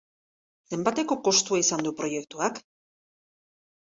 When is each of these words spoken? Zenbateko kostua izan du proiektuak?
Zenbateko 0.77 1.17
kostua 1.29 1.61
izan 1.65 1.85
du 1.89 1.93
proiektuak? 2.03 2.59